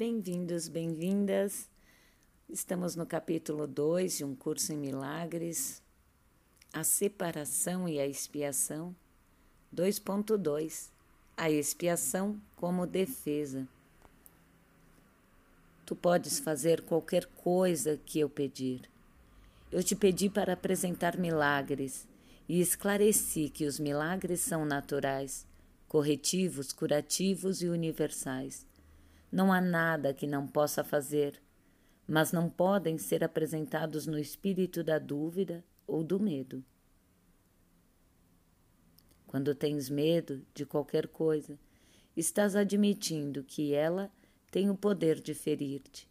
Bem-vindos, 0.00 0.66
bem-vindas. 0.66 1.68
Estamos 2.48 2.96
no 2.96 3.04
capítulo 3.04 3.66
2 3.66 4.16
de 4.16 4.24
um 4.24 4.34
curso 4.34 4.72
em 4.72 4.76
milagres, 4.78 5.82
a 6.72 6.82
separação 6.82 7.86
e 7.86 8.00
a 8.00 8.06
expiação. 8.06 8.96
2.2 9.76 10.88
A 11.36 11.50
expiação 11.50 12.40
como 12.56 12.86
defesa. 12.86 13.68
Tu 15.84 15.94
podes 15.94 16.38
fazer 16.38 16.80
qualquer 16.80 17.26
coisa 17.26 18.00
que 18.06 18.20
eu 18.20 18.30
pedir. 18.30 18.88
Eu 19.70 19.84
te 19.84 19.94
pedi 19.94 20.30
para 20.30 20.54
apresentar 20.54 21.18
milagres 21.18 22.08
e 22.48 22.58
esclareci 22.58 23.50
que 23.50 23.66
os 23.66 23.78
milagres 23.78 24.40
são 24.40 24.64
naturais, 24.64 25.46
corretivos, 25.86 26.72
curativos 26.72 27.60
e 27.60 27.68
universais 27.68 28.69
não 29.30 29.52
há 29.52 29.60
nada 29.60 30.12
que 30.12 30.26
não 30.26 30.46
possa 30.46 30.82
fazer, 30.82 31.40
mas 32.06 32.32
não 32.32 32.50
podem 32.50 32.98
ser 32.98 33.22
apresentados 33.22 34.06
no 34.06 34.18
espírito 34.18 34.82
da 34.82 34.98
dúvida 34.98 35.64
ou 35.86 36.02
do 36.02 36.18
medo. 36.18 36.64
Quando 39.26 39.54
tens 39.54 39.88
medo 39.88 40.44
de 40.52 40.66
qualquer 40.66 41.06
coisa, 41.06 41.56
estás 42.16 42.56
admitindo 42.56 43.44
que 43.44 43.72
ela 43.72 44.10
tem 44.50 44.68
o 44.68 44.76
poder 44.76 45.20
de 45.20 45.34
ferir-te. 45.34 46.10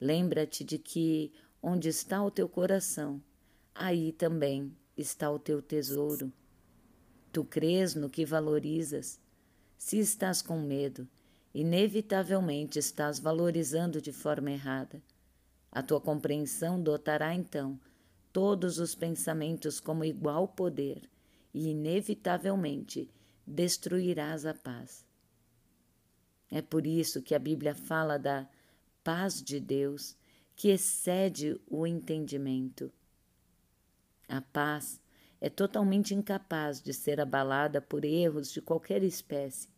Lembra-te 0.00 0.64
de 0.64 0.76
que 0.76 1.32
onde 1.62 1.88
está 1.88 2.20
o 2.24 2.30
teu 2.30 2.48
coração, 2.48 3.22
aí 3.72 4.10
também 4.12 4.76
está 4.96 5.30
o 5.30 5.38
teu 5.38 5.62
tesouro. 5.62 6.32
Tu 7.32 7.44
crês 7.44 7.94
no 7.94 8.10
que 8.10 8.24
valorizas. 8.24 9.20
Se 9.78 9.98
estás 9.98 10.42
com 10.42 10.60
medo, 10.60 11.08
inevitavelmente 11.52 12.78
estás 12.78 13.18
valorizando 13.18 14.00
de 14.00 14.12
forma 14.12 14.50
errada. 14.50 15.02
A 15.70 15.82
tua 15.82 16.00
compreensão 16.00 16.80
dotará 16.80 17.34
então 17.34 17.78
todos 18.32 18.78
os 18.78 18.94
pensamentos 18.94 19.80
como 19.80 20.04
igual 20.04 20.48
poder 20.48 21.08
e 21.52 21.68
inevitavelmente 21.68 23.10
destruirás 23.46 24.46
a 24.46 24.54
paz. 24.54 25.04
É 26.50 26.62
por 26.62 26.86
isso 26.86 27.22
que 27.22 27.34
a 27.34 27.38
Bíblia 27.38 27.74
fala 27.74 28.18
da 28.18 28.48
paz 29.02 29.42
de 29.42 29.60
Deus 29.60 30.16
que 30.54 30.68
excede 30.68 31.60
o 31.68 31.86
entendimento. 31.86 32.92
A 34.28 34.40
paz 34.40 35.00
é 35.40 35.48
totalmente 35.48 36.14
incapaz 36.14 36.82
de 36.82 36.92
ser 36.92 37.20
abalada 37.20 37.80
por 37.80 38.04
erros 38.04 38.52
de 38.52 38.60
qualquer 38.60 39.02
espécie 39.02 39.68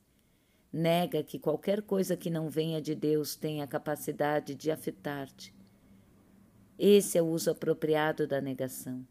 Nega 0.72 1.22
que 1.22 1.38
qualquer 1.38 1.82
coisa 1.82 2.16
que 2.16 2.30
não 2.30 2.48
venha 2.48 2.80
de 2.80 2.94
Deus 2.94 3.36
tenha 3.36 3.64
a 3.64 3.66
capacidade 3.66 4.54
de 4.54 4.70
afetar-te. 4.70 5.54
Esse 6.78 7.18
é 7.18 7.22
o 7.22 7.26
uso 7.26 7.50
apropriado 7.50 8.26
da 8.26 8.40
negação. 8.40 9.06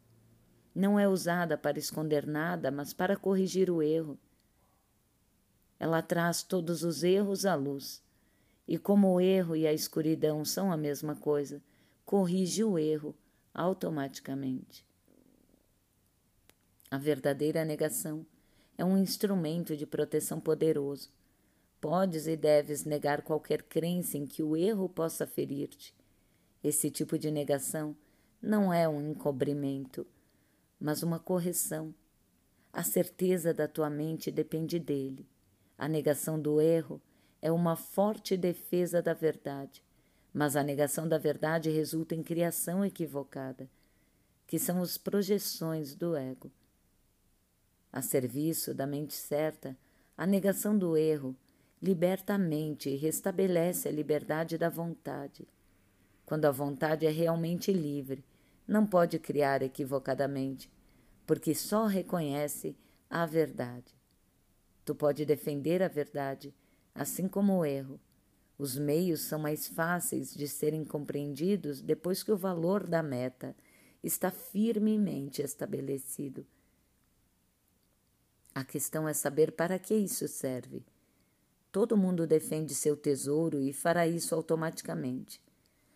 Não 0.73 0.99
é 0.99 1.07
usada 1.07 1.55
para 1.55 1.77
esconder 1.77 2.25
nada, 2.25 2.71
mas 2.71 2.93
para 2.93 3.15
corrigir 3.15 3.69
o 3.69 3.83
erro. 3.83 4.17
Ela 5.79 6.01
traz 6.01 6.41
todos 6.41 6.83
os 6.83 7.03
erros 7.03 7.45
à 7.45 7.53
luz. 7.53 8.03
E 8.67 8.79
como 8.79 9.13
o 9.13 9.21
erro 9.21 9.55
e 9.55 9.67
a 9.67 9.73
escuridão 9.73 10.43
são 10.43 10.71
a 10.71 10.77
mesma 10.77 11.15
coisa, 11.15 11.61
corrige 12.03 12.63
o 12.63 12.79
erro 12.79 13.15
automaticamente. 13.53 14.83
A 16.89 16.97
verdadeira 16.97 17.63
negação 17.63 18.25
é 18.77 18.83
um 18.83 18.97
instrumento 18.97 19.77
de 19.77 19.85
proteção 19.85 20.39
poderoso 20.39 21.11
Podes 21.81 22.27
e 22.27 22.37
deves 22.37 22.85
negar 22.85 23.23
qualquer 23.23 23.63
crença 23.63 24.15
em 24.15 24.27
que 24.27 24.43
o 24.43 24.55
erro 24.55 24.87
possa 24.87 25.25
ferir-te. 25.25 25.95
Esse 26.63 26.91
tipo 26.91 27.17
de 27.17 27.31
negação 27.31 27.97
não 28.39 28.71
é 28.71 28.87
um 28.87 29.01
encobrimento, 29.01 30.05
mas 30.79 31.01
uma 31.01 31.17
correção. 31.17 31.91
A 32.71 32.83
certeza 32.83 33.51
da 33.51 33.67
tua 33.67 33.89
mente 33.89 34.29
depende 34.29 34.77
dele. 34.77 35.27
A 35.75 35.87
negação 35.87 36.39
do 36.39 36.61
erro 36.61 37.01
é 37.41 37.51
uma 37.51 37.75
forte 37.75 38.37
defesa 38.37 39.01
da 39.01 39.15
verdade, 39.15 39.83
mas 40.31 40.55
a 40.55 40.61
negação 40.61 41.07
da 41.07 41.17
verdade 41.17 41.71
resulta 41.71 42.13
em 42.13 42.21
criação 42.21 42.85
equivocada, 42.85 43.67
que 44.45 44.59
são 44.59 44.83
as 44.83 44.99
projeções 44.99 45.95
do 45.95 46.15
ego. 46.15 46.51
A 47.91 48.03
serviço 48.03 48.71
da 48.71 48.85
mente 48.85 49.15
certa, 49.15 49.75
a 50.15 50.27
negação 50.27 50.77
do 50.77 50.95
erro 50.95 51.35
liberta 51.81 52.35
a 52.35 52.37
mente 52.37 52.89
e 52.89 52.95
restabelece 52.95 53.87
a 53.87 53.91
liberdade 53.91 54.57
da 54.57 54.69
vontade. 54.69 55.47
Quando 56.25 56.45
a 56.45 56.51
vontade 56.51 57.05
é 57.05 57.09
realmente 57.09 57.73
livre, 57.73 58.23
não 58.67 58.85
pode 58.85 59.17
criar 59.17 59.63
equivocadamente, 59.63 60.71
porque 61.25 61.55
só 61.55 61.87
reconhece 61.87 62.75
a 63.09 63.25
verdade. 63.25 63.93
Tu 64.85 64.93
pode 64.93 65.25
defender 65.25 65.81
a 65.81 65.87
verdade, 65.87 66.53
assim 66.93 67.27
como 67.27 67.57
o 67.57 67.65
erro. 67.65 67.99
Os 68.57 68.77
meios 68.77 69.21
são 69.21 69.39
mais 69.39 69.67
fáceis 69.67 70.33
de 70.33 70.47
serem 70.47 70.85
compreendidos 70.85 71.81
depois 71.81 72.21
que 72.21 72.31
o 72.31 72.37
valor 72.37 72.85
da 72.85 73.01
meta 73.01 73.55
está 74.03 74.29
firmemente 74.29 75.41
estabelecido. 75.41 76.45
A 78.53 78.63
questão 78.63 79.07
é 79.07 79.13
saber 79.13 79.53
para 79.53 79.79
que 79.79 79.95
isso 79.95 80.27
serve. 80.27 80.83
Todo 81.71 81.95
mundo 81.95 82.27
defende 82.27 82.75
seu 82.75 82.97
tesouro 82.97 83.61
e 83.61 83.71
fará 83.71 84.05
isso 84.05 84.35
automaticamente. 84.35 85.41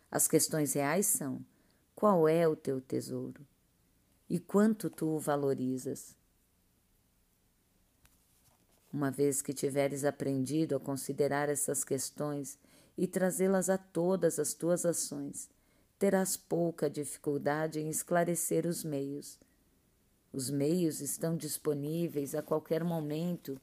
As 0.09 0.25
questões 0.25 0.73
reais 0.73 1.05
são: 1.05 1.43
qual 1.93 2.29
é 2.29 2.47
o 2.47 2.55
teu 2.55 2.79
tesouro? 2.79 3.45
E 4.29 4.39
quanto 4.39 4.89
tu 4.89 5.07
o 5.07 5.19
valorizas? 5.19 6.15
Uma 8.91 9.11
vez 9.11 9.41
que 9.41 9.53
tiveres 9.53 10.05
aprendido 10.05 10.77
a 10.77 10.79
considerar 10.79 11.49
essas 11.49 11.83
questões 11.83 12.57
e 12.97 13.05
trazê-las 13.05 13.69
a 13.69 13.77
todas 13.77 14.39
as 14.39 14.53
tuas 14.53 14.85
ações, 14.85 15.49
terás 15.99 16.37
pouca 16.37 16.89
dificuldade 16.89 17.81
em 17.81 17.89
esclarecer 17.89 18.65
os 18.65 18.85
meios. 18.85 19.37
Os 20.31 20.49
meios 20.49 21.01
estão 21.01 21.35
disponíveis 21.35 22.33
a 22.33 22.41
qualquer 22.41 22.81
momento 22.85 23.59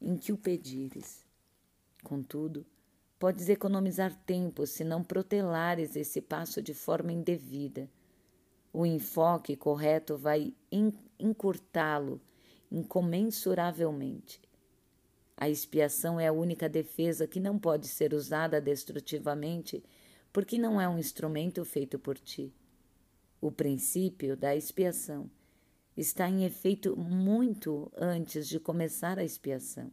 em 0.00 0.16
que 0.16 0.32
o 0.32 0.36
pedires. 0.36 1.27
Contudo, 2.08 2.64
podes 3.18 3.50
economizar 3.50 4.14
tempo 4.24 4.66
se 4.66 4.82
não 4.82 5.04
protelares 5.04 5.94
esse 5.94 6.22
passo 6.22 6.62
de 6.62 6.72
forma 6.72 7.12
indevida. 7.12 7.86
O 8.72 8.86
enfoque 8.86 9.54
correto 9.54 10.16
vai 10.16 10.54
encurtá-lo 11.20 12.18
incomensuravelmente. 12.72 14.40
A 15.36 15.50
expiação 15.50 16.18
é 16.18 16.28
a 16.28 16.32
única 16.32 16.66
defesa 16.66 17.26
que 17.26 17.38
não 17.38 17.58
pode 17.58 17.86
ser 17.86 18.14
usada 18.14 18.58
destrutivamente, 18.58 19.84
porque 20.32 20.56
não 20.56 20.80
é 20.80 20.88
um 20.88 20.98
instrumento 20.98 21.62
feito 21.62 21.98
por 21.98 22.16
ti. 22.16 22.54
O 23.38 23.52
princípio 23.52 24.34
da 24.34 24.56
expiação 24.56 25.30
está 25.94 26.26
em 26.26 26.46
efeito 26.46 26.96
muito 26.96 27.92
antes 27.94 28.48
de 28.48 28.58
começar 28.58 29.18
a 29.18 29.24
expiação. 29.24 29.92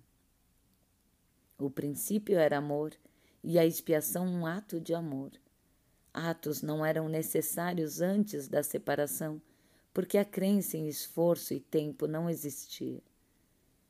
O 1.57 1.69
princípio 1.69 2.37
era 2.37 2.57
amor 2.57 2.93
e 3.43 3.57
a 3.57 3.65
expiação 3.65 4.27
um 4.27 4.45
ato 4.45 4.79
de 4.79 4.93
amor. 4.93 5.31
Atos 6.13 6.61
não 6.61 6.85
eram 6.85 7.07
necessários 7.07 8.01
antes 8.01 8.47
da 8.47 8.61
separação, 8.61 9.41
porque 9.93 10.17
a 10.17 10.25
crença 10.25 10.77
em 10.77 10.87
esforço 10.87 11.53
e 11.53 11.59
tempo 11.59 12.07
não 12.07 12.29
existia. 12.29 13.01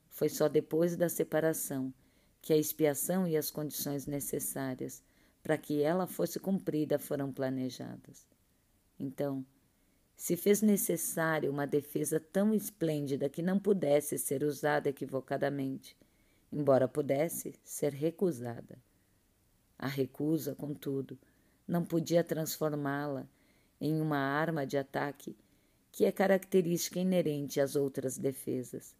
Foi 0.09 0.29
só 0.29 0.47
depois 0.47 0.95
da 0.95 1.09
separação 1.09 1.93
que 2.41 2.53
a 2.53 2.57
expiação 2.57 3.27
e 3.27 3.35
as 3.35 3.49
condições 3.49 4.05
necessárias 4.05 5.03
para 5.41 5.57
que 5.57 5.81
ela 5.81 6.05
fosse 6.05 6.39
cumprida 6.39 6.99
foram 6.99 7.31
planejadas. 7.31 8.27
Então, 8.99 9.45
se 10.15 10.37
fez 10.37 10.61
necessário 10.61 11.51
uma 11.51 11.67
defesa 11.67 12.19
tão 12.19 12.53
esplêndida 12.53 13.29
que 13.29 13.41
não 13.41 13.59
pudesse 13.59 14.17
ser 14.17 14.43
usada 14.43 14.89
equivocadamente, 14.89 15.97
embora 16.55 16.87
pudesse 16.87 17.53
ser 17.63 17.93
recusada. 17.93 18.81
A 19.77 19.87
recusa, 19.87 20.55
contudo, 20.55 21.19
não 21.67 21.85
podia 21.85 22.23
transformá-la 22.23 23.27
em 23.79 24.01
uma 24.01 24.17
arma 24.17 24.65
de 24.65 24.77
ataque 24.77 25.35
que 25.91 26.05
é 26.05 26.11
característica 26.11 26.99
inerente 26.99 27.61
às 27.61 27.75
outras 27.75 28.17
defesas. 28.17 28.95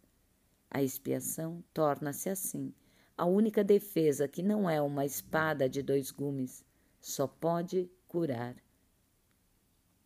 A 0.70 0.82
expiação 0.82 1.64
torna-se 1.72 2.28
assim 2.28 2.72
a 3.16 3.24
única 3.24 3.64
defesa 3.64 4.28
que 4.28 4.42
não 4.42 4.68
é 4.68 4.80
uma 4.82 5.06
espada 5.06 5.70
de 5.70 5.82
dois 5.82 6.10
gumes, 6.10 6.62
só 7.00 7.26
pode 7.26 7.90
curar. 8.06 8.54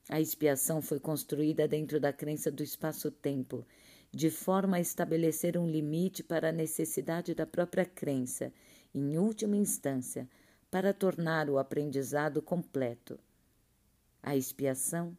A 0.09 0.21
expiação 0.21 0.81
foi 0.81 1.01
construída 1.01 1.67
dentro 1.67 1.99
da 1.99 2.13
crença 2.13 2.53
do 2.53 2.63
espaço-tempo 2.63 3.67
de 4.13 4.31
forma 4.31 4.77
a 4.77 4.81
estabelecer 4.81 5.57
um 5.57 5.69
limite 5.69 6.23
para 6.23 6.49
a 6.49 6.53
necessidade 6.53 7.35
da 7.35 7.47
própria 7.47 7.85
crença, 7.85 8.53
em 8.95 9.17
última 9.17 9.57
instância, 9.57 10.29
para 10.71 10.93
tornar 10.93 11.49
o 11.49 11.59
aprendizado 11.59 12.43
completo. 12.43 13.19
A 14.23 14.37
expiação 14.37 15.17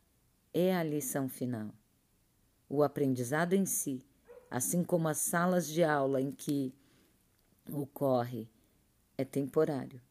é 0.54 0.76
a 0.76 0.84
lição 0.84 1.30
final. 1.30 1.70
O 2.70 2.84
aprendizado 2.84 3.54
em 3.54 3.66
si, 3.66 4.04
assim 4.50 4.84
como 4.84 5.08
as 5.08 5.18
salas 5.18 5.68
de 5.68 5.84
aula 5.84 6.22
em 6.22 6.32
que 6.32 6.74
ocorre, 7.72 8.50
é 9.18 9.24
temporário. 9.24 10.02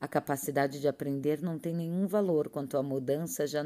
A 0.00 0.08
capacidade 0.08 0.80
de 0.80 0.88
aprender 0.88 1.40
não 1.40 1.58
tem 1.58 1.74
nenhum 1.74 2.06
valor 2.06 2.48
quando 2.48 2.76
a 2.76 2.82
mudança 2.82 3.46
já, 3.46 3.62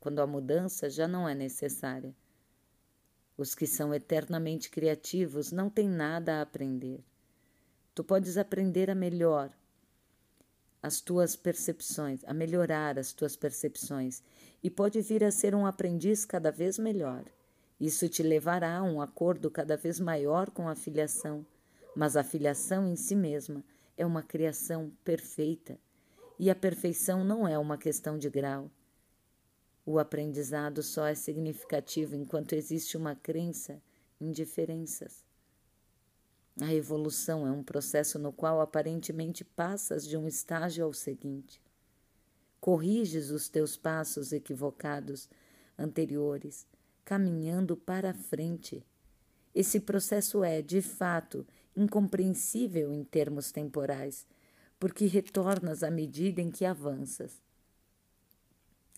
quando 0.00 0.20
a 0.20 0.26
mudança 0.26 0.90
já 0.90 1.06
não 1.06 1.28
é 1.28 1.34
necessária. 1.34 2.14
Os 3.36 3.54
que 3.54 3.66
são 3.66 3.94
eternamente 3.94 4.70
criativos 4.70 5.52
não 5.52 5.68
têm 5.68 5.88
nada 5.88 6.38
a 6.38 6.42
aprender. 6.42 7.04
Tu 7.94 8.02
podes 8.02 8.36
aprender 8.36 8.90
a 8.90 8.94
melhor 8.94 9.50
as 10.86 11.00
tuas 11.00 11.34
percepções, 11.34 12.22
a 12.24 12.32
melhorar 12.32 12.96
as 12.96 13.12
tuas 13.12 13.34
percepções 13.34 14.22
e 14.62 14.70
pode 14.70 15.00
vir 15.00 15.24
a 15.24 15.32
ser 15.32 15.52
um 15.52 15.66
aprendiz 15.66 16.24
cada 16.24 16.52
vez 16.52 16.78
melhor. 16.78 17.24
Isso 17.80 18.08
te 18.08 18.22
levará 18.22 18.78
a 18.78 18.82
um 18.84 19.00
acordo 19.00 19.50
cada 19.50 19.76
vez 19.76 19.98
maior 19.98 20.48
com 20.48 20.68
a 20.68 20.76
filiação, 20.76 21.44
mas 21.94 22.16
a 22.16 22.22
filiação 22.22 22.86
em 22.86 22.94
si 22.94 23.16
mesma 23.16 23.64
é 23.96 24.06
uma 24.06 24.22
criação 24.22 24.92
perfeita 25.04 25.76
e 26.38 26.48
a 26.50 26.54
perfeição 26.54 27.24
não 27.24 27.48
é 27.48 27.58
uma 27.58 27.76
questão 27.76 28.16
de 28.16 28.30
grau. 28.30 28.70
O 29.88 30.00
aprendizado 30.00 30.82
só 30.82 31.06
é 31.06 31.14
significativo 31.14 32.16
enquanto 32.16 32.54
existe 32.54 32.96
uma 32.96 33.14
crença 33.14 33.80
em 34.20 34.32
diferenças. 34.32 35.24
A 36.60 36.74
evolução 36.74 37.46
é 37.46 37.52
um 37.52 37.62
processo 37.62 38.18
no 38.18 38.32
qual 38.32 38.60
aparentemente 38.60 39.44
passas 39.44 40.04
de 40.04 40.16
um 40.16 40.26
estágio 40.26 40.84
ao 40.84 40.92
seguinte. 40.92 41.62
Corriges 42.58 43.30
os 43.30 43.48
teus 43.48 43.76
passos 43.76 44.32
equivocados 44.32 45.28
anteriores, 45.78 46.66
caminhando 47.04 47.76
para 47.76 48.10
a 48.10 48.14
frente. 48.14 48.84
Esse 49.54 49.78
processo 49.78 50.42
é, 50.42 50.62
de 50.62 50.82
fato, 50.82 51.46
incompreensível 51.76 52.92
em 52.92 53.04
termos 53.04 53.52
temporais, 53.52 54.26
porque 54.80 55.06
retornas 55.06 55.84
à 55.84 55.90
medida 55.92 56.40
em 56.40 56.50
que 56.50 56.64
avanças. 56.64 57.45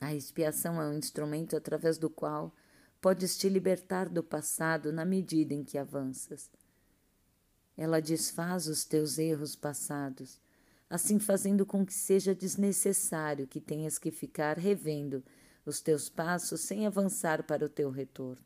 A 0.01 0.15
expiação 0.15 0.81
é 0.81 0.89
um 0.89 0.95
instrumento 0.95 1.57
através 1.57 1.99
do 1.99 2.09
qual 2.09 2.55
podes 3.01 3.37
te 3.37 3.49
libertar 3.49 4.09
do 4.09 4.23
passado 4.23 4.93
na 4.93 5.05
medida 5.05 5.55
em 5.55 5.65
que 5.65 5.77
avanças. 5.77 6.51
Ela 7.77 8.01
desfaz 8.01 8.67
os 8.67 8.85
teus 8.85 9.19
erros 9.19 9.57
passados, 9.57 10.41
assim 10.89 11.19
fazendo 11.19 11.67
com 11.67 11.85
que 11.85 11.95
seja 11.95 12.35
desnecessário 12.35 13.47
que 13.47 13.61
tenhas 13.61 13.99
que 13.99 14.11
ficar 14.11 14.57
revendo 14.57 15.23
os 15.65 15.81
teus 15.81 16.09
passos 16.09 16.61
sem 16.61 16.87
avançar 16.87 17.43
para 17.43 17.65
o 17.65 17.69
teu 17.69 17.91
retorno. 17.91 18.45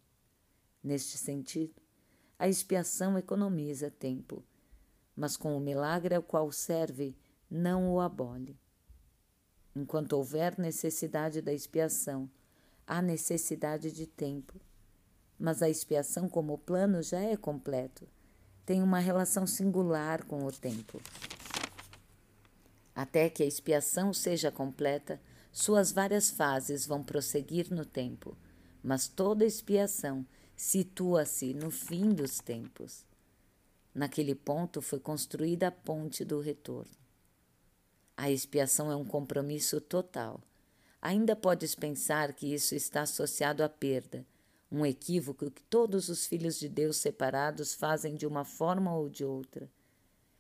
Neste 0.82 1.16
sentido, 1.16 1.80
a 2.38 2.48
expiação 2.48 3.16
economiza 3.16 3.90
tempo, 3.90 4.42
mas 5.14 5.36
com 5.36 5.56
o 5.56 5.60
milagre 5.60 6.14
ao 6.14 6.22
qual 6.22 6.50
serve, 6.50 7.16
não 7.48 7.92
o 7.92 8.00
abole. 8.00 8.58
Enquanto 9.74 10.12
houver 10.14 10.58
necessidade 10.58 11.40
da 11.40 11.52
expiação, 11.52 12.30
há 12.86 13.00
necessidade 13.00 13.90
de 13.90 14.06
tempo. 14.06 14.60
Mas 15.38 15.62
a 15.62 15.68
expiação, 15.68 16.28
como 16.28 16.58
plano, 16.58 17.02
já 17.02 17.20
é 17.20 17.36
completo 17.36 18.06
tem 18.64 18.82
uma 18.82 18.98
relação 18.98 19.46
singular 19.46 20.24
com 20.24 20.44
o 20.44 20.52
tempo. 20.52 21.00
Até 22.94 23.28
que 23.28 23.42
a 23.42 23.46
expiação 23.46 24.12
seja 24.12 24.50
completa, 24.50 25.20
suas 25.50 25.92
várias 25.92 26.30
fases 26.30 26.86
vão 26.86 27.02
prosseguir 27.02 27.72
no 27.72 27.84
tempo, 27.84 28.36
mas 28.82 29.08
toda 29.08 29.44
expiação 29.44 30.26
situa-se 30.54 31.54
no 31.54 31.70
fim 31.70 32.10
dos 32.10 32.38
tempos. 32.38 33.04
Naquele 33.94 34.34
ponto 34.34 34.80
foi 34.80 35.00
construída 35.00 35.68
a 35.68 35.72
ponte 35.72 36.24
do 36.24 36.40
retorno. 36.40 37.01
A 38.16 38.30
expiação 38.30 38.90
é 38.90 38.96
um 38.96 39.04
compromisso 39.04 39.80
total. 39.80 40.40
Ainda 41.00 41.34
podes 41.34 41.74
pensar 41.74 42.32
que 42.32 42.52
isso 42.52 42.74
está 42.74 43.02
associado 43.02 43.64
à 43.64 43.68
perda, 43.68 44.24
um 44.70 44.86
equívoco 44.86 45.50
que 45.50 45.62
todos 45.64 46.08
os 46.08 46.26
filhos 46.26 46.58
de 46.58 46.68
Deus 46.68 46.96
separados 46.96 47.74
fazem 47.74 48.14
de 48.14 48.26
uma 48.26 48.44
forma 48.44 48.94
ou 48.94 49.08
de 49.08 49.24
outra. 49.24 49.68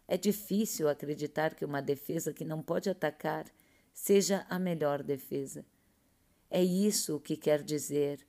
É 0.06 0.16
difícil 0.16 0.88
acreditar 0.88 1.54
que 1.54 1.64
uma 1.64 1.82
defesa 1.82 2.32
que 2.32 2.44
não 2.44 2.62
pode 2.62 2.88
atacar 2.88 3.46
seja 3.92 4.46
a 4.48 4.58
melhor 4.58 5.02
defesa. 5.02 5.64
É 6.50 6.62
isso 6.62 7.16
o 7.16 7.20
que 7.20 7.36
quer 7.36 7.62
dizer, 7.62 8.26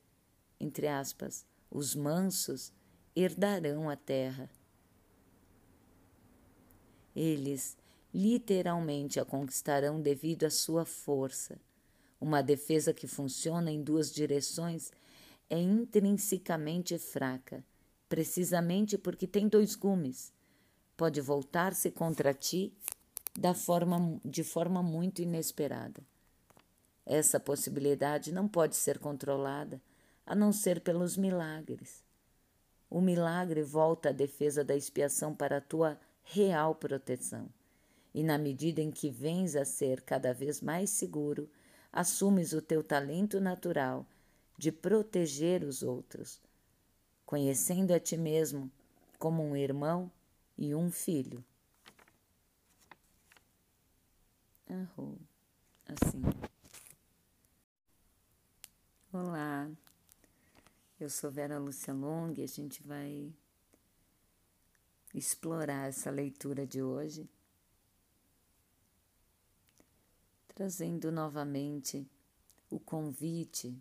entre 0.59 0.87
aspas, 0.87 1.45
os 1.69 1.95
mansos 1.95 2.71
herdarão 3.15 3.89
a 3.89 3.95
terra. 3.95 4.49
Eles 7.15 7.77
literalmente 8.13 9.19
a 9.19 9.25
conquistarão 9.25 9.99
devido 9.99 10.45
à 10.45 10.49
sua 10.49 10.85
força. 10.85 11.59
Uma 12.21 12.41
defesa 12.41 12.93
que 12.93 13.07
funciona 13.07 13.71
em 13.71 13.81
duas 13.81 14.11
direções 14.11 14.91
é 15.49 15.59
intrinsecamente 15.59 16.97
fraca, 16.97 17.63
precisamente 18.07 18.97
porque 18.97 19.27
tem 19.27 19.47
dois 19.47 19.75
gumes. 19.75 20.31
Pode 20.95 21.19
voltar-se 21.19 21.89
contra 21.89 22.33
ti 22.33 22.71
da 23.37 23.53
forma, 23.53 24.19
de 24.23 24.43
forma 24.43 24.83
muito 24.83 25.21
inesperada. 25.21 26.01
Essa 27.05 27.39
possibilidade 27.39 28.31
não 28.31 28.47
pode 28.47 28.75
ser 28.75 28.99
controlada 28.99 29.81
a 30.25 30.35
não 30.35 30.53
ser 30.53 30.79
pelos 30.81 31.17
milagres. 31.17 32.03
O 32.89 33.01
milagre 33.01 33.63
volta 33.63 34.09
a 34.09 34.13
defesa 34.13 34.63
da 34.63 34.75
expiação 34.75 35.35
para 35.35 35.57
a 35.57 35.61
tua 35.61 35.99
real 36.23 36.75
proteção. 36.75 37.49
E 38.13 38.23
na 38.23 38.37
medida 38.37 38.81
em 38.81 38.91
que 38.91 39.09
vens 39.09 39.55
a 39.55 39.65
ser 39.65 40.01
cada 40.01 40.33
vez 40.33 40.61
mais 40.61 40.89
seguro, 40.89 41.49
assumes 41.91 42.53
o 42.53 42.61
teu 42.61 42.83
talento 42.83 43.39
natural 43.39 44.05
de 44.57 44.71
proteger 44.71 45.63
os 45.63 45.81
outros, 45.81 46.39
conhecendo 47.25 47.93
a 47.93 47.99
ti 47.99 48.15
mesmo 48.15 48.71
como 49.17 49.43
um 49.43 49.55
irmão 49.55 50.11
e 50.57 50.75
um 50.75 50.91
filho. 50.91 51.43
Arrou, 54.69 55.17
assim. 55.87 56.21
Olá, 59.11 59.69
eu 60.99 61.09
sou 61.09 61.29
Vera 61.29 61.59
Lúcia 61.59 61.93
Long 61.93 62.33
e 62.35 62.43
a 62.43 62.47
gente 62.47 62.81
vai 62.81 63.31
explorar 65.13 65.89
essa 65.89 66.09
leitura 66.09 66.65
de 66.65 66.81
hoje, 66.81 67.29
trazendo 70.53 71.11
novamente 71.11 72.07
o 72.69 72.79
convite 72.79 73.77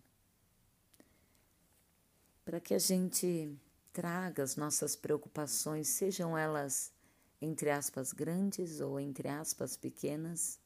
para 2.44 2.60
que 2.60 2.74
a 2.74 2.78
gente 2.78 3.56
traga 3.92 4.42
as 4.42 4.56
nossas 4.56 4.96
preocupações, 4.96 5.88
sejam 5.88 6.36
elas 6.36 6.92
entre 7.40 7.70
aspas 7.70 8.12
grandes 8.12 8.80
ou 8.80 8.98
entre 9.00 9.28
aspas 9.28 9.76
pequenas, 9.76 10.60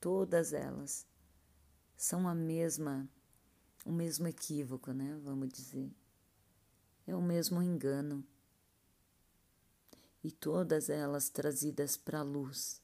todas 0.00 0.52
elas 0.52 1.06
são 1.96 2.26
a 2.28 2.34
mesma, 2.34 3.08
o 3.84 3.92
mesmo 3.92 4.26
equívoco, 4.26 4.92
né? 4.92 5.18
Vamos 5.22 5.48
dizer. 5.50 5.90
É 7.06 7.14
o 7.14 7.20
mesmo 7.20 7.62
engano. 7.62 8.24
E 10.22 10.30
todas 10.30 10.88
elas 10.88 11.28
trazidas 11.28 11.96
para 11.96 12.20
a 12.20 12.22
luz. 12.22 12.80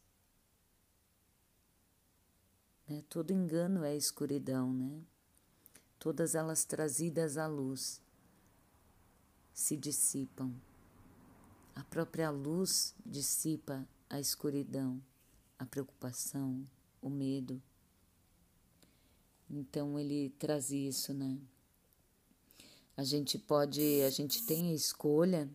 Né? 2.88 3.02
Todo 3.08 3.32
engano 3.32 3.84
é 3.84 3.96
escuridão, 3.96 4.72
né? 4.72 5.02
Todas 5.98 6.34
elas 6.34 6.64
trazidas 6.64 7.38
à 7.38 7.46
luz 7.46 8.00
se 9.52 9.76
dissipam. 9.76 10.52
A 11.74 11.82
própria 11.84 12.30
luz 12.30 12.94
dissipa 13.04 13.86
a 14.10 14.20
escuridão, 14.20 15.02
a 15.58 15.64
preocupação, 15.64 16.66
o 17.00 17.08
medo. 17.08 17.60
Então 19.48 19.98
ele 19.98 20.30
traz 20.38 20.70
isso, 20.70 21.14
né? 21.14 21.38
A 22.96 23.02
gente 23.02 23.38
pode, 23.38 24.02
a 24.02 24.10
gente 24.10 24.44
tem 24.44 24.70
a 24.70 24.74
escolha 24.74 25.50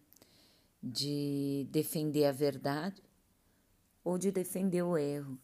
de 0.82 1.68
defender 1.72 2.26
a 2.26 2.32
verdade 2.32 3.02
ou 4.04 4.18
de 4.18 4.32
defender 4.32 4.84
o 4.84 4.98
erro. 4.98 5.38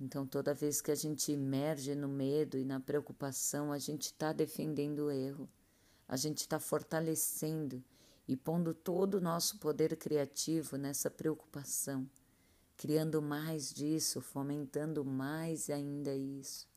Então, 0.00 0.26
toda 0.26 0.52
vez 0.52 0.80
que 0.80 0.90
a 0.90 0.94
gente 0.94 1.32
emerge 1.32 1.94
no 1.94 2.08
medo 2.08 2.58
e 2.58 2.64
na 2.64 2.80
preocupação, 2.80 3.72
a 3.72 3.78
gente 3.78 4.06
está 4.06 4.32
defendendo 4.32 5.06
o 5.06 5.10
erro 5.10 5.48
a 6.06 6.16
gente 6.16 6.38
está 6.38 6.60
fortalecendo 6.60 7.82
e 8.28 8.36
pondo 8.36 8.74
todo 8.74 9.14
o 9.14 9.20
nosso 9.20 9.58
poder 9.58 9.96
criativo 9.96 10.76
nessa 10.76 11.10
preocupação, 11.10 12.08
criando 12.76 13.20
mais 13.22 13.72
disso, 13.72 14.20
fomentando 14.20 15.04
mais 15.04 15.70
ainda 15.70 16.14
isso. 16.14 16.68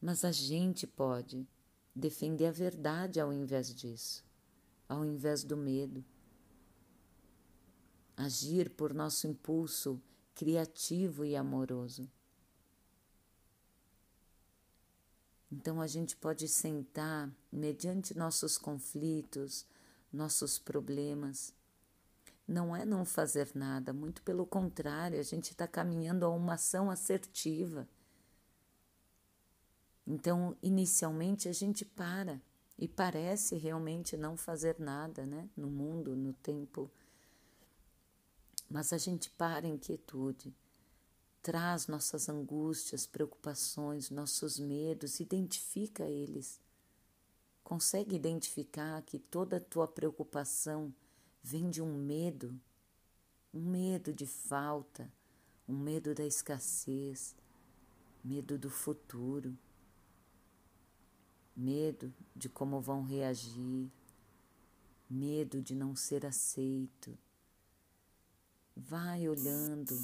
Mas 0.00 0.24
a 0.24 0.32
gente 0.32 0.86
pode 0.86 1.46
defender 1.94 2.46
a 2.46 2.52
verdade 2.52 3.20
ao 3.20 3.32
invés 3.32 3.74
disso, 3.74 4.24
ao 4.88 5.04
invés 5.04 5.42
do 5.42 5.56
medo. 5.56 6.04
Agir 8.16 8.70
por 8.70 8.94
nosso 8.94 9.26
impulso 9.26 10.00
criativo 10.36 11.24
e 11.24 11.34
amoroso. 11.34 12.08
Então 15.50 15.80
a 15.80 15.86
gente 15.86 16.14
pode 16.14 16.46
sentar 16.46 17.32
mediante 17.50 18.16
nossos 18.16 18.58
conflitos, 18.58 19.66
nossos 20.12 20.58
problemas. 20.58 21.54
Não 22.46 22.76
é 22.76 22.84
não 22.84 23.04
fazer 23.04 23.50
nada, 23.54 23.92
muito 23.92 24.22
pelo 24.22 24.46
contrário, 24.46 25.18
a 25.18 25.22
gente 25.22 25.50
está 25.50 25.66
caminhando 25.66 26.24
a 26.24 26.28
uma 26.28 26.54
ação 26.54 26.90
assertiva. 26.90 27.88
Então, 30.06 30.56
inicialmente, 30.62 31.48
a 31.48 31.52
gente 31.52 31.84
para 31.84 32.40
e 32.78 32.86
parece 32.86 33.56
realmente 33.56 34.16
não 34.16 34.36
fazer 34.36 34.78
nada 34.78 35.26
né? 35.26 35.48
no 35.56 35.68
mundo, 35.68 36.14
no 36.14 36.32
tempo. 36.34 36.88
Mas 38.68 38.92
a 38.92 38.98
gente 38.98 39.30
para 39.30 39.66
em 39.66 39.78
quietude 39.78 40.54
traz 41.42 41.86
nossas 41.86 42.28
angústias, 42.28 43.06
preocupações, 43.06 44.10
nossos 44.10 44.58
medos, 44.58 45.20
identifica 45.20 46.02
eles. 46.02 46.60
Consegue 47.62 48.16
identificar 48.16 49.00
que 49.02 49.18
toda 49.18 49.58
a 49.58 49.60
tua 49.60 49.86
preocupação 49.86 50.92
vem 51.40 51.70
de 51.70 51.80
um 51.80 51.96
medo, 51.96 52.60
um 53.54 53.60
medo 53.60 54.12
de 54.12 54.26
falta, 54.26 55.08
um 55.68 55.78
medo 55.78 56.12
da 56.16 56.24
escassez, 56.24 57.36
medo 58.24 58.58
do 58.58 58.68
futuro, 58.68 59.56
medo 61.56 62.12
de 62.34 62.48
como 62.48 62.80
vão 62.80 63.04
reagir, 63.04 63.88
medo 65.08 65.62
de 65.62 65.76
não 65.76 65.94
ser 65.94 66.26
aceito. 66.26 67.16
Vai 68.76 69.26
olhando 69.26 69.98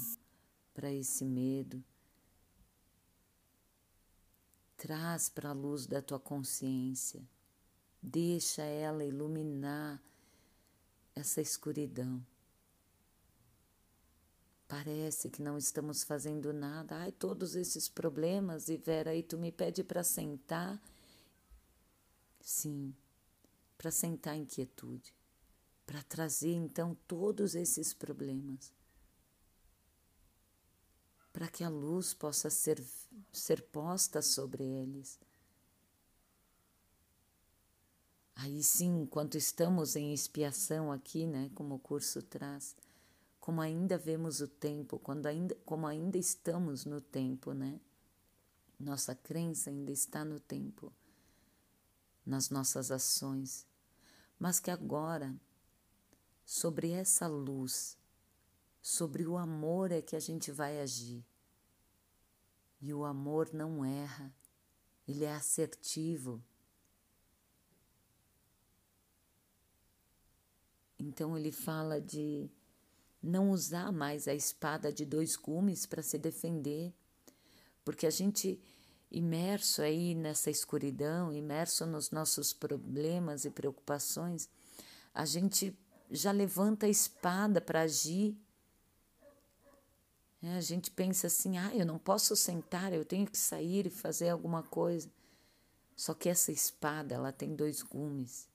para 0.73 0.91
esse 0.91 1.23
medo. 1.23 1.83
Traz 4.75 5.29
para 5.29 5.49
a 5.49 5.53
luz 5.53 5.85
da 5.85 6.01
tua 6.01 6.19
consciência, 6.19 7.21
deixa 8.01 8.63
ela 8.63 9.05
iluminar 9.05 10.01
essa 11.15 11.39
escuridão. 11.39 12.25
Parece 14.67 15.29
que 15.29 15.41
não 15.41 15.57
estamos 15.57 16.03
fazendo 16.03 16.51
nada. 16.51 16.97
Ai, 16.97 17.11
todos 17.11 17.55
esses 17.55 17.87
problemas, 17.87 18.69
e 18.69 18.75
Vera, 18.75 19.11
aí 19.11 19.21
tu 19.21 19.37
me 19.37 19.51
pede 19.51 19.83
para 19.83 20.03
sentar. 20.03 20.81
Sim, 22.41 22.93
para 23.77 23.91
sentar 23.91 24.35
em 24.35 24.43
quietude, 24.43 25.13
para 25.85 26.01
trazer 26.03 26.53
então 26.53 26.95
todos 27.07 27.55
esses 27.55 27.93
problemas 27.93 28.71
para 31.33 31.47
que 31.47 31.63
a 31.63 31.69
luz 31.69 32.13
possa 32.13 32.49
ser, 32.51 32.81
ser 33.31 33.63
posta 33.63 34.21
sobre 34.21 34.63
eles. 34.63 35.19
Aí 38.35 38.61
sim, 38.61 39.01
enquanto 39.01 39.35
estamos 39.35 39.95
em 39.95 40.13
expiação 40.13 40.91
aqui, 40.91 41.25
né, 41.25 41.49
como 41.55 41.75
o 41.75 41.79
curso 41.79 42.21
traz, 42.21 42.75
como 43.39 43.61
ainda 43.61 43.97
vemos 43.97 44.41
o 44.41 44.47
tempo, 44.47 44.99
quando 44.99 45.25
ainda, 45.25 45.55
como 45.65 45.87
ainda 45.87 46.17
estamos 46.17 46.85
no 46.85 47.01
tempo, 47.01 47.53
né? 47.53 47.79
Nossa 48.79 49.15
crença 49.15 49.69
ainda 49.69 49.91
está 49.91 50.23
no 50.23 50.39
tempo, 50.39 50.91
nas 52.25 52.49
nossas 52.49 52.91
ações, 52.91 53.65
mas 54.39 54.59
que 54.59 54.71
agora, 54.71 55.35
sobre 56.45 56.91
essa 56.91 57.27
luz, 57.27 57.97
Sobre 58.83 59.25
o 59.25 59.37
amor 59.37 59.93
é 59.93 60.01
que 60.01 60.13
a 60.13 60.19
gente 60.19 60.51
vai 60.51 60.81
agir. 60.81 61.23
E 62.81 62.93
o 62.93 63.05
amor 63.05 63.53
não 63.53 63.85
erra, 63.85 64.29
ele 65.07 65.23
é 65.23 65.33
assertivo. 65.33 66.43
Então 70.99 71.37
ele 71.37 71.49
fala 71.49 72.01
de 72.01 72.49
não 73.21 73.51
usar 73.51 73.89
mais 73.93 74.27
a 74.27 74.33
espada 74.33 74.91
de 74.91 75.05
dois 75.05 75.37
gumes 75.37 75.85
para 75.85 76.03
se 76.03 76.17
defender, 76.17 76.93
porque 77.85 78.05
a 78.05 78.11
gente 78.11 78.59
imerso 79.09 79.81
aí 79.81 80.13
nessa 80.13 80.51
escuridão, 80.51 81.31
imerso 81.31 81.85
nos 81.85 82.11
nossos 82.11 82.51
problemas 82.51 83.45
e 83.45 83.49
preocupações, 83.49 84.49
a 85.13 85.23
gente 85.23 85.73
já 86.15 86.31
levanta 86.31 86.85
a 86.85 86.89
espada 86.89 87.59
para 87.59 87.81
agir 87.81 88.37
é, 90.43 90.57
a 90.57 90.61
gente 90.61 90.91
pensa 90.91 91.27
assim: 91.27 91.57
ah, 91.57 91.73
eu 91.73 91.85
não 91.85 91.97
posso 91.97 92.35
sentar, 92.35 92.91
eu 92.91 93.05
tenho 93.05 93.25
que 93.25 93.37
sair 93.37 93.87
e 93.87 93.89
fazer 93.89 94.27
alguma 94.27 94.61
coisa. 94.61 95.09
Só 95.95 96.13
que 96.13 96.27
essa 96.27 96.51
espada 96.51 97.15
ela 97.15 97.31
tem 97.31 97.55
dois 97.55 97.81
gumes 97.81 98.49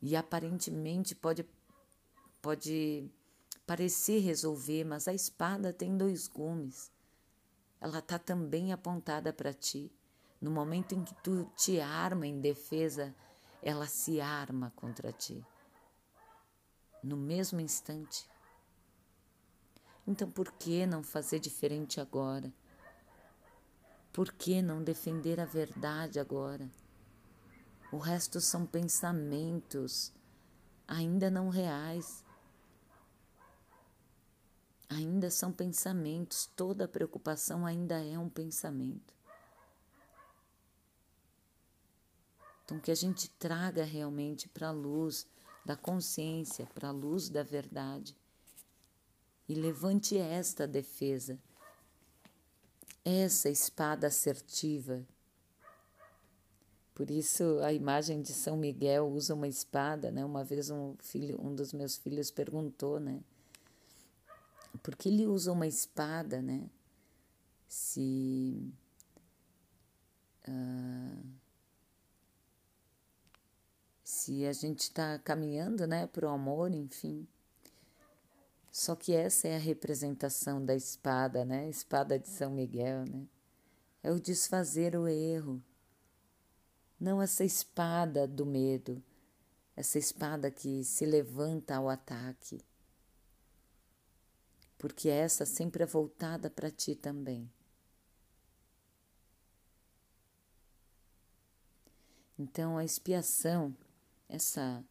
e 0.00 0.16
aparentemente 0.16 1.14
pode 1.14 1.46
pode 2.40 3.08
parecer 3.64 4.18
resolver, 4.18 4.82
mas 4.82 5.06
a 5.06 5.14
espada 5.14 5.72
tem 5.72 5.96
dois 5.96 6.26
gumes. 6.26 6.90
Ela 7.80 8.00
está 8.00 8.18
também 8.18 8.72
apontada 8.72 9.32
para 9.32 9.52
ti. 9.52 9.92
No 10.40 10.50
momento 10.50 10.92
em 10.92 11.04
que 11.04 11.14
tu 11.22 11.48
te 11.56 11.80
arma 11.80 12.26
em 12.26 12.40
defesa, 12.40 13.14
ela 13.62 13.86
se 13.86 14.20
arma 14.20 14.72
contra 14.74 15.12
ti. 15.12 15.44
No 17.02 17.16
mesmo 17.16 17.60
instante. 17.60 18.28
Então 20.06 20.30
por 20.30 20.52
que 20.52 20.86
não 20.86 21.02
fazer 21.02 21.38
diferente 21.38 22.00
agora? 22.00 22.52
Por 24.12 24.32
que 24.32 24.60
não 24.60 24.82
defender 24.82 25.40
a 25.40 25.44
verdade 25.44 26.20
agora? 26.20 26.70
O 27.90 27.98
resto 27.98 28.40
são 28.40 28.66
pensamentos 28.66 30.12
ainda 30.92 31.30
não 31.30 31.48
reais. 31.48 32.24
Ainda 34.88 35.30
são 35.30 35.50
pensamentos, 35.50 36.50
toda 36.54 36.86
preocupação 36.86 37.64
ainda 37.64 38.04
é 38.04 38.18
um 38.18 38.28
pensamento. 38.28 39.14
Então, 42.64 42.78
que 42.78 42.90
a 42.90 42.94
gente 42.94 43.30
traga 43.30 43.84
realmente 43.84 44.48
para 44.48 44.68
a 44.68 44.72
luz 44.72 45.26
da 45.64 45.76
consciência, 45.76 46.66
para 46.74 46.88
a 46.88 46.92
luz 46.92 47.28
da 47.28 47.42
verdade 47.42 48.16
e 49.48 49.54
levante 49.54 50.16
esta 50.16 50.66
defesa, 50.66 51.38
essa 53.04 53.48
espada 53.48 54.06
assertiva. 54.06 55.06
Por 56.94 57.10
isso 57.10 57.58
a 57.62 57.72
imagem 57.72 58.22
de 58.22 58.32
São 58.32 58.56
Miguel 58.56 59.08
usa 59.08 59.34
uma 59.34 59.48
espada, 59.48 60.10
né? 60.10 60.24
Uma 60.24 60.44
vez 60.44 60.70
um 60.70 60.94
filho, 61.00 61.40
um 61.40 61.54
dos 61.54 61.72
meus 61.72 61.96
filhos 61.96 62.30
perguntou, 62.30 63.00
né? 63.00 63.22
Por 64.82 64.96
que 64.96 65.08
ele 65.08 65.26
usa 65.26 65.52
uma 65.52 65.66
espada, 65.66 66.40
né? 66.40 66.68
Se 67.66 68.72
se 74.22 74.46
a 74.46 74.52
gente 74.52 74.82
está 74.82 75.18
caminhando, 75.18 75.84
né, 75.84 76.06
para 76.06 76.26
o 76.26 76.30
amor, 76.30 76.72
enfim. 76.72 77.26
Só 78.70 78.94
que 78.94 79.12
essa 79.12 79.48
é 79.48 79.56
a 79.56 79.58
representação 79.58 80.64
da 80.64 80.76
espada, 80.76 81.44
né? 81.44 81.68
Espada 81.68 82.18
de 82.18 82.28
São 82.28 82.52
Miguel, 82.52 83.04
né? 83.04 83.26
É 84.00 84.12
o 84.12 84.20
desfazer 84.20 84.96
o 84.96 85.08
erro. 85.08 85.60
Não 87.00 87.20
essa 87.20 87.44
espada 87.44 88.26
do 88.26 88.46
medo, 88.46 89.02
essa 89.74 89.98
espada 89.98 90.52
que 90.52 90.84
se 90.84 91.04
levanta 91.04 91.74
ao 91.74 91.88
ataque. 91.88 92.60
Porque 94.78 95.08
essa 95.08 95.44
sempre 95.44 95.82
é 95.82 95.86
voltada 95.86 96.48
para 96.48 96.70
ti 96.70 96.94
também. 96.94 97.50
Então 102.38 102.78
a 102.78 102.84
expiação, 102.84 103.76
essa 104.32 104.82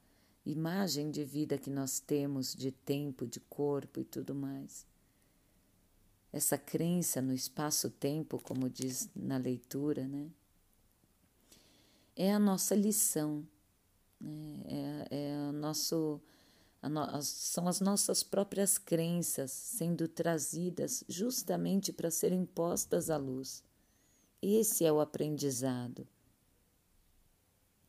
imagem 0.45 1.10
de 1.10 1.24
vida 1.24 1.57
que 1.57 1.69
nós 1.69 2.00
temos, 2.00 2.53
de 2.53 2.71
tempo, 2.71 3.25
de 3.25 3.39
corpo 3.39 4.00
e 4.00 4.03
tudo 4.03 4.36
mais. 4.36 4.86
Essa 6.31 6.57
crença 6.57 7.21
no 7.21 7.33
espaço-tempo, 7.33 8.39
como 8.39 8.69
diz 8.69 9.10
na 9.15 9.38
leitura, 9.38 10.07
né? 10.07 10.29
É 12.15 12.31
a 12.31 12.39
nossa 12.39 12.75
lição, 12.75 13.45
né? 14.19 14.62
é, 14.65 15.07
é 15.10 15.51
nosso, 15.51 16.21
são 17.24 17.67
as 17.67 17.81
nossas 17.81 18.21
próprias 18.21 18.77
crenças 18.77 19.51
sendo 19.51 20.07
trazidas 20.07 21.03
justamente 21.07 21.91
para 21.91 22.12
serem 22.12 22.45
postas 22.45 23.10
à 23.10 23.17
luz. 23.17 23.63
Esse 24.41 24.86
é 24.86 24.91
o 24.91 25.00
aprendizado. 25.00 26.07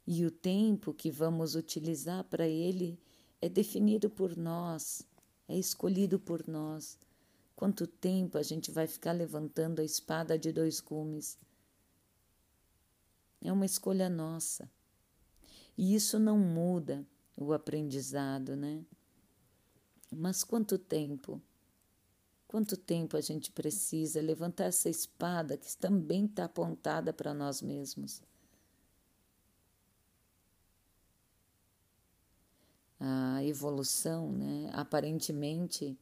E 0.06 0.24
o 0.24 0.30
tempo 0.30 0.92
que 0.92 1.10
vamos 1.10 1.54
utilizar 1.54 2.24
para 2.24 2.46
ele 2.46 2.98
é 3.40 3.48
definido 3.48 4.10
por 4.10 4.36
nós, 4.36 5.06
é 5.48 5.56
escolhido 5.56 6.18
por 6.18 6.46
nós. 6.48 6.98
Quanto 7.54 7.86
tempo 7.86 8.36
a 8.36 8.42
gente 8.42 8.70
vai 8.70 8.86
ficar 8.86 9.12
levantando 9.12 9.80
a 9.80 9.84
espada 9.84 10.38
de 10.38 10.52
dois 10.52 10.80
gumes? 10.80 11.38
É 13.40 13.52
uma 13.52 13.66
escolha 13.66 14.08
nossa. 14.08 14.70
E 15.76 15.94
isso 15.94 16.18
não 16.18 16.38
muda 16.38 17.06
o 17.36 17.52
aprendizado, 17.52 18.56
né? 18.56 18.84
Mas 20.10 20.44
quanto 20.44 20.78
tempo? 20.78 21.40
Quanto 22.46 22.76
tempo 22.76 23.16
a 23.16 23.20
gente 23.20 23.50
precisa 23.50 24.20
levantar 24.20 24.64
essa 24.64 24.88
espada 24.88 25.56
que 25.56 25.74
também 25.76 26.26
está 26.26 26.44
apontada 26.44 27.12
para 27.12 27.32
nós 27.32 27.62
mesmos? 27.62 28.22
A 33.04 33.44
evolução, 33.44 34.30
né? 34.30 34.70
Aparentemente, 34.72 35.98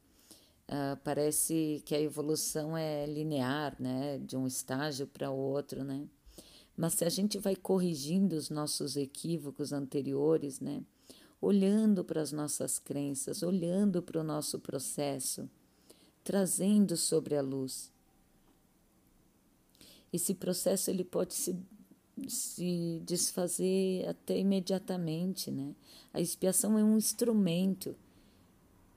uh, 0.69 0.97
parece 1.03 1.83
que 1.87 1.95
a 1.95 2.01
evolução 2.01 2.77
é 2.77 3.07
linear, 3.07 3.75
né? 3.81 4.19
De 4.19 4.37
um 4.37 4.47
estágio 4.47 5.07
para 5.07 5.31
outro, 5.31 5.83
né? 5.83 6.07
Mas 6.77 6.95
se 6.95 7.05
a 7.05 7.09
gente 7.09 7.39
vai 7.39 7.57
corrigindo 7.57 8.37
os 8.37 8.51
nossos 8.51 8.97
equívocos 8.97 9.73
anteriores, 9.73 10.61
né? 10.61 10.83
olhando 11.41 12.05
para 12.05 12.21
as 12.21 12.33
nossas 12.33 12.79
crenças, 12.79 13.43
olhando 13.43 14.03
para 14.03 14.21
o 14.21 14.25
nosso 14.25 14.59
processo, 14.59 15.49
trazendo 16.23 16.97
sobre 16.97 17.35
a 17.35 17.41
luz. 17.41 17.91
Esse 20.13 20.35
processo 20.35 20.91
ele 20.91 21.05
pode 21.05 21.35
se, 21.35 21.57
se 22.29 23.01
desfazer 23.05 24.09
até 24.09 24.39
imediatamente, 24.39 25.51
né? 25.51 25.75
A 26.13 26.21
expiação 26.21 26.79
é 26.79 26.85
um 26.85 26.97
instrumento 26.97 27.97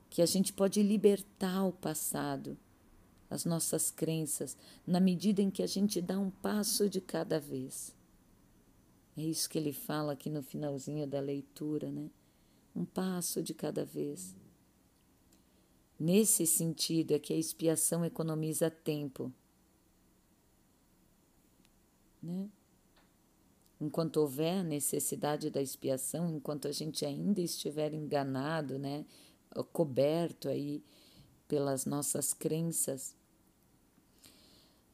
que 0.09 0.21
a 0.21 0.25
gente 0.25 0.53
pode 0.53 0.81
libertar 0.83 1.63
o 1.65 1.71
passado, 1.71 2.57
as 3.29 3.45
nossas 3.45 3.89
crenças, 3.89 4.57
na 4.85 4.99
medida 4.99 5.41
em 5.41 5.49
que 5.49 5.63
a 5.63 5.67
gente 5.67 6.01
dá 6.01 6.19
um 6.19 6.29
passo 6.29 6.89
de 6.89 7.01
cada 7.01 7.39
vez. 7.39 7.95
É 9.17 9.21
isso 9.21 9.49
que 9.49 9.57
ele 9.57 9.73
fala 9.73 10.13
aqui 10.13 10.29
no 10.29 10.41
finalzinho 10.41 11.07
da 11.07 11.19
leitura, 11.19 11.91
né? 11.91 12.09
um 12.75 12.85
passo 12.85 13.41
de 13.41 13.53
cada 13.53 13.85
vez. 13.85 14.35
Nesse 15.99 16.45
sentido 16.45 17.11
é 17.11 17.19
que 17.19 17.33
a 17.33 17.37
expiação 17.37 18.03
economiza 18.03 18.69
tempo. 18.69 19.31
Né? 22.21 22.49
Enquanto 23.83 24.17
houver 24.17 24.63
necessidade 24.63 25.49
da 25.49 25.61
expiação, 25.61 26.29
enquanto 26.29 26.67
a 26.67 26.71
gente 26.71 27.05
ainda 27.05 27.41
estiver 27.41 27.93
enganado, 27.93 28.79
né, 28.79 29.05
coberto 29.71 30.47
aí 30.47 30.83
pelas 31.47 31.85
nossas 31.85 32.33
crenças, 32.33 33.15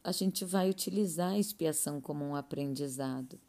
a 0.03 0.11
gente 0.11 0.43
vai 0.43 0.69
utilizar 0.69 1.33
a 1.33 1.39
expiação 1.39 2.01
como 2.01 2.25
um 2.25 2.35
aprendizado 2.35 3.39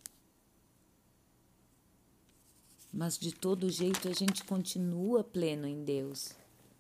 mas 2.93 3.17
de 3.17 3.33
todo 3.33 3.71
jeito 3.71 4.09
a 4.09 4.13
gente 4.13 4.45
continua 4.45 5.23
pleno 5.23 5.67
em 5.67 5.85
Deus. 5.85 6.33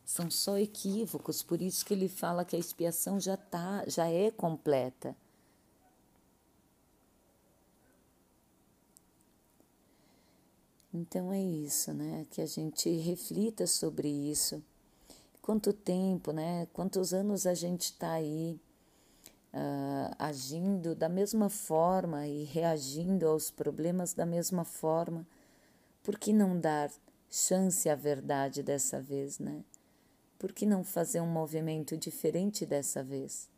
São 0.05 0.31
só 0.31 0.59
equívocos, 0.59 1.43
por 1.43 1.62
isso 1.62 1.87
que 1.87 1.95
ele 1.95 2.09
fala 2.09 2.45
que 2.45 2.57
a 2.57 2.59
expiação 2.59 3.21
já 3.21 3.37
tá, 3.37 3.85
já 3.87 4.09
é 4.09 4.31
completa. 4.31 5.17
Então 10.93 11.33
é 11.33 11.41
isso, 11.41 11.93
né? 11.93 12.26
Que 12.31 12.41
a 12.43 12.47
gente 12.47 12.91
reflita 12.99 13.67
sobre 13.67 14.09
isso. 14.09 14.63
Quanto 15.41 15.73
tempo, 15.73 16.33
né? 16.33 16.67
Quantos 16.73 17.15
anos 17.15 17.47
a 17.47 17.55
gente 17.55 17.85
está 17.85 18.13
aí 18.13 18.61
uh, 19.55 20.15
agindo 20.19 20.95
da 20.95 21.09
mesma 21.09 21.49
forma 21.49 22.26
e 22.26 22.45
reagindo 22.45 23.26
aos 23.26 23.50
problemas 23.50 24.13
da 24.13 24.26
mesma 24.26 24.65
forma 24.65 25.26
por 26.03 26.19
que 26.19 26.33
não 26.33 26.59
dar 26.59 26.91
chance 27.31 27.89
à 27.89 27.95
verdade 27.95 28.63
dessa 28.63 29.00
vez, 29.00 29.39
né? 29.39 29.63
Por 30.39 30.53
que 30.53 30.65
não 30.65 30.83
fazer 30.83 31.21
um 31.21 31.31
movimento 31.31 31.97
diferente 31.97 32.65
dessa 32.65 33.03
vez? 33.03 33.49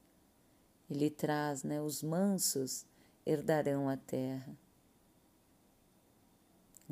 Ele 0.91 1.09
traz, 1.09 1.63
né? 1.63 1.81
Os 1.81 2.03
mansos 2.03 2.85
herdarão 3.25 3.89
a 3.89 3.97
terra. 3.97 4.57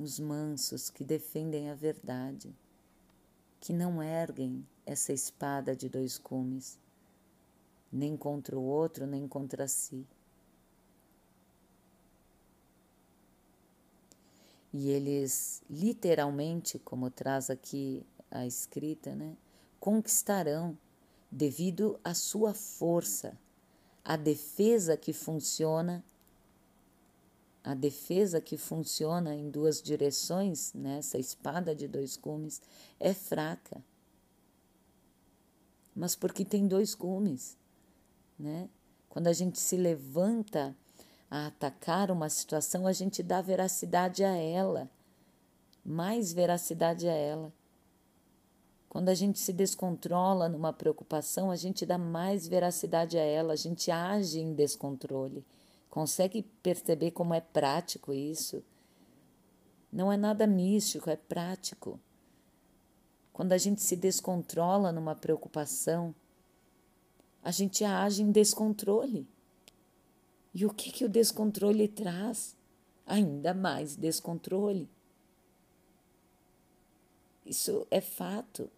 Os 0.03 0.19
mansos 0.19 0.89
que 0.89 1.05
defendem 1.05 1.69
a 1.69 1.75
verdade, 1.75 2.57
que 3.61 3.71
não 3.71 4.03
erguem 4.03 4.67
essa 4.87 5.13
espada 5.13 5.77
de 5.77 5.91
dois 5.91 6.17
cumes, 6.17 6.79
nem 7.93 8.17
contra 8.17 8.59
o 8.59 8.63
outro, 8.63 9.07
nem 9.07 9.29
contra 9.29 9.69
si. 9.69 10.07
E 14.73 14.89
eles 14.89 15.63
literalmente, 15.69 16.79
como 16.79 17.11
traz 17.11 17.51
aqui 17.51 18.03
a 18.31 18.47
escrita, 18.47 19.15
né, 19.15 19.37
conquistarão 19.79 20.79
devido 21.31 22.01
à 22.03 22.15
sua 22.15 22.55
força, 22.55 23.39
a 24.03 24.17
defesa 24.17 24.97
que 24.97 25.13
funciona 25.13 26.03
a 27.63 27.75
defesa 27.75 28.41
que 28.41 28.57
funciona 28.57 29.35
em 29.35 29.51
duas 29.51 29.83
direções, 29.83 30.73
nessa 30.73 31.17
né, 31.17 31.21
espada 31.21 31.75
de 31.75 31.87
dois 31.87 32.17
gumes, 32.17 32.61
é 32.99 33.13
fraca. 33.13 33.83
Mas 35.95 36.15
porque 36.15 36.45
tem 36.45 36.67
dois 36.67 36.95
gumes, 36.95 37.59
né? 38.39 38.69
Quando 39.09 39.27
a 39.27 39.33
gente 39.33 39.59
se 39.59 39.77
levanta 39.77 40.75
a 41.31 41.49
atacar 41.49 42.11
uma 42.11 42.29
situação, 42.29 42.87
a 42.87 42.93
gente 42.93 43.23
dá 43.23 43.41
veracidade 43.43 44.25
a 44.25 44.37
ela, 44.37 44.89
mais 45.85 46.33
veracidade 46.33 47.09
a 47.09 47.13
ela. 47.13 47.53
Quando 48.89 49.09
a 49.09 49.15
gente 49.15 49.39
se 49.39 49.53
descontrola 49.53 50.49
numa 50.49 50.73
preocupação, 50.73 51.51
a 51.51 51.57
gente 51.57 51.85
dá 51.85 51.99
mais 51.99 52.49
veracidade 52.49 53.19
a 53.19 53.23
ela, 53.23 53.53
a 53.53 53.57
gente 53.57 53.91
age 53.91 54.41
em 54.41 54.55
descontrole. 54.55 55.45
Consegue 55.91 56.43
perceber 56.63 57.11
como 57.11 57.35
é 57.35 57.41
prático 57.41 58.13
isso? 58.13 58.63
Não 59.93 60.11
é 60.13 60.17
nada 60.17 60.47
místico, 60.47 61.11
é 61.11 61.17
prático. 61.17 61.99
Quando 63.33 63.53
a 63.53 63.59
gente 63.59 63.83
se 63.83 63.97
descontrola 63.97 64.93
numa 64.93 65.17
preocupação, 65.17 66.15
a 67.43 67.51
gente 67.51 67.85
age 67.85 68.23
em 68.23 68.31
descontrole. 68.31 69.27
E 70.55 70.65
o 70.65 70.71
que, 70.73 70.93
que 70.93 71.05
o 71.05 71.09
descontrole 71.09 71.89
traz? 71.89 72.57
Ainda 73.05 73.53
mais 73.53 73.97
descontrole. 73.97 74.89
Isso 77.45 77.85
é 77.91 78.01
fato. 78.01 78.71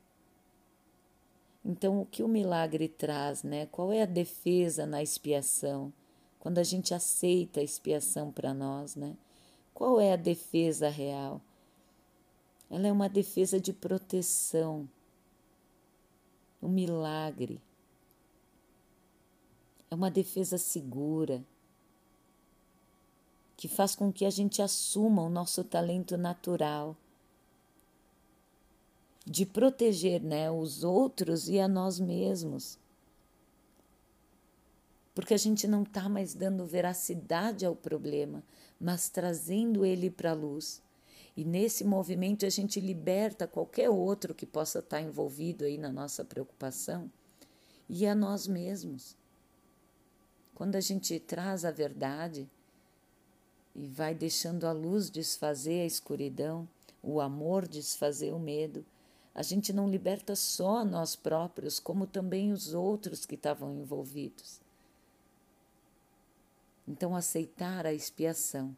Então, 1.62 2.00
o 2.00 2.06
que 2.06 2.22
o 2.22 2.28
milagre 2.28 2.88
traz, 2.88 3.42
né? 3.42 3.66
Qual 3.66 3.92
é 3.92 4.02
a 4.02 4.06
defesa 4.06 4.86
na 4.86 5.02
expiação? 5.02 5.92
Quando 6.42 6.58
a 6.58 6.64
gente 6.64 6.92
aceita 6.92 7.60
a 7.60 7.62
expiação 7.62 8.32
para 8.32 8.52
nós, 8.52 8.96
né? 8.96 9.16
Qual 9.72 10.00
é 10.00 10.12
a 10.12 10.16
defesa 10.16 10.88
real? 10.88 11.40
Ela 12.68 12.88
é 12.88 12.90
uma 12.90 13.08
defesa 13.08 13.60
de 13.60 13.72
proteção, 13.72 14.88
um 16.60 16.68
milagre. 16.68 17.60
É 19.88 19.94
uma 19.94 20.10
defesa 20.10 20.58
segura 20.58 21.44
que 23.56 23.68
faz 23.68 23.94
com 23.94 24.12
que 24.12 24.24
a 24.24 24.30
gente 24.30 24.60
assuma 24.60 25.22
o 25.22 25.30
nosso 25.30 25.62
talento 25.62 26.16
natural 26.16 26.96
de 29.24 29.46
proteger 29.46 30.20
né, 30.20 30.50
os 30.50 30.82
outros 30.82 31.48
e 31.48 31.60
a 31.60 31.68
nós 31.68 32.00
mesmos. 32.00 32.81
Porque 35.14 35.34
a 35.34 35.38
gente 35.38 35.66
não 35.66 35.82
está 35.82 36.08
mais 36.08 36.34
dando 36.34 36.64
veracidade 36.64 37.66
ao 37.66 37.76
problema, 37.76 38.42
mas 38.80 39.08
trazendo 39.08 39.84
ele 39.84 40.10
para 40.10 40.30
a 40.30 40.34
luz. 40.34 40.82
E 41.36 41.44
nesse 41.44 41.84
movimento 41.84 42.44
a 42.44 42.50
gente 42.50 42.80
liberta 42.80 43.46
qualquer 43.46 43.90
outro 43.90 44.34
que 44.34 44.46
possa 44.46 44.78
estar 44.78 44.98
tá 44.98 45.02
envolvido 45.02 45.64
aí 45.64 45.78
na 45.78 45.90
nossa 45.90 46.24
preocupação 46.24 47.10
e 47.88 48.06
a 48.06 48.14
nós 48.14 48.46
mesmos. 48.46 49.16
Quando 50.54 50.76
a 50.76 50.80
gente 50.80 51.18
traz 51.18 51.64
a 51.64 51.70
verdade, 51.70 52.48
e 53.74 53.86
vai 53.86 54.14
deixando 54.14 54.66
a 54.66 54.72
luz 54.72 55.10
desfazer 55.10 55.80
a 55.80 55.86
escuridão, 55.86 56.68
o 57.02 57.20
amor 57.20 57.66
desfazer 57.66 58.32
o 58.32 58.38
medo, 58.38 58.84
a 59.34 59.42
gente 59.42 59.72
não 59.72 59.88
liberta 59.88 60.36
só 60.36 60.84
nós 60.84 61.16
próprios, 61.16 61.80
como 61.80 62.06
também 62.06 62.52
os 62.52 62.74
outros 62.74 63.24
que 63.24 63.34
estavam 63.34 63.74
envolvidos. 63.74 64.60
Então, 66.86 67.14
aceitar 67.14 67.86
a 67.86 67.92
expiação 67.92 68.76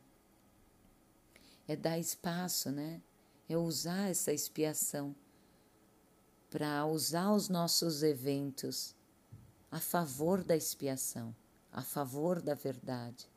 é 1.66 1.74
dar 1.74 1.98
espaço, 1.98 2.70
né? 2.70 3.00
É 3.48 3.56
usar 3.56 4.10
essa 4.10 4.32
expiação 4.32 5.14
para 6.50 6.86
usar 6.86 7.32
os 7.32 7.48
nossos 7.48 8.02
eventos 8.02 8.94
a 9.70 9.80
favor 9.80 10.44
da 10.44 10.54
expiação, 10.54 11.34
a 11.72 11.82
favor 11.82 12.40
da 12.40 12.54
verdade, 12.54 13.28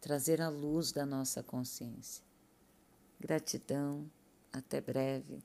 trazer 0.00 0.40
a 0.40 0.48
luz 0.48 0.90
da 0.90 1.04
nossa 1.04 1.42
consciência. 1.42 2.24
Gratidão, 3.20 4.10
até 4.50 4.80
breve. 4.80 5.42